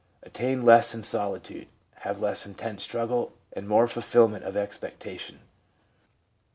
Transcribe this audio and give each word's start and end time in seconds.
Attain 0.23 0.61
more 0.61 0.73
in 0.95 1.03
solitude; 1.03 1.67
have 1.97 2.19
less 2.21 2.47
intense 2.47 2.81
solitude. 2.81 2.81
struggle, 2.81 3.33
and 3.53 3.67
more 3.67 3.85
fulfil 3.85 4.27
ment 4.29 4.43
of 4.43 4.57
expectation.' 4.57 5.41